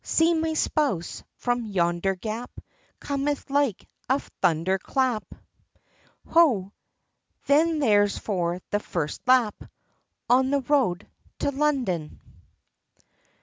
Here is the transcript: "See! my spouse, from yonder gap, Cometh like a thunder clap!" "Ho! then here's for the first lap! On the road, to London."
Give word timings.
"See! 0.03 0.33
my 0.33 0.53
spouse, 0.55 1.23
from 1.35 1.63
yonder 1.67 2.15
gap, 2.15 2.59
Cometh 2.99 3.51
like 3.51 3.87
a 4.09 4.19
thunder 4.41 4.79
clap!" 4.79 5.23
"Ho! 6.29 6.71
then 7.45 7.79
here's 7.79 8.17
for 8.17 8.59
the 8.71 8.79
first 8.79 9.21
lap! 9.27 9.63
On 10.27 10.49
the 10.49 10.61
road, 10.61 11.07
to 11.37 11.51
London." 11.51 12.19